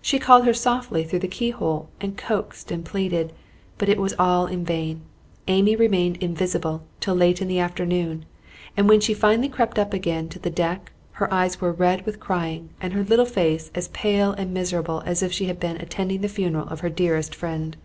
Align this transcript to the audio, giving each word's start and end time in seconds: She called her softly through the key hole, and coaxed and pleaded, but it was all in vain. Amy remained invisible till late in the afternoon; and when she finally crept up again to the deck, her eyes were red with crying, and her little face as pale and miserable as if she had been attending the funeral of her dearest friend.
She 0.00 0.18
called 0.18 0.46
her 0.46 0.54
softly 0.54 1.04
through 1.04 1.18
the 1.18 1.28
key 1.28 1.50
hole, 1.50 1.90
and 2.00 2.16
coaxed 2.16 2.70
and 2.70 2.86
pleaded, 2.86 3.34
but 3.76 3.90
it 3.90 4.00
was 4.00 4.14
all 4.18 4.46
in 4.46 4.64
vain. 4.64 5.02
Amy 5.46 5.76
remained 5.76 6.16
invisible 6.22 6.84
till 7.00 7.14
late 7.14 7.42
in 7.42 7.48
the 7.48 7.58
afternoon; 7.58 8.24
and 8.78 8.88
when 8.88 8.98
she 9.00 9.12
finally 9.12 9.50
crept 9.50 9.78
up 9.78 9.92
again 9.92 10.30
to 10.30 10.38
the 10.38 10.48
deck, 10.48 10.92
her 11.12 11.30
eyes 11.30 11.60
were 11.60 11.70
red 11.70 12.06
with 12.06 12.18
crying, 12.18 12.70
and 12.80 12.94
her 12.94 13.04
little 13.04 13.26
face 13.26 13.70
as 13.74 13.88
pale 13.88 14.32
and 14.32 14.54
miserable 14.54 15.02
as 15.04 15.22
if 15.22 15.34
she 15.34 15.44
had 15.48 15.60
been 15.60 15.76
attending 15.76 16.22
the 16.22 16.28
funeral 16.28 16.66
of 16.68 16.80
her 16.80 16.88
dearest 16.88 17.34
friend. 17.34 17.76